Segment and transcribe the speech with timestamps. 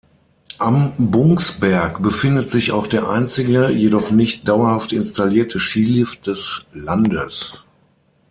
[0.57, 7.63] Am Bungsberg befindet sich auch der einzige, jedoch nicht dauerhaft installierte Skilift des Landes.